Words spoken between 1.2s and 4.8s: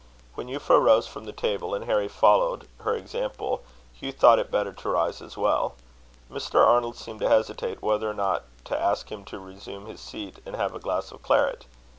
the table, and Harry followed her example, Hugh thought it better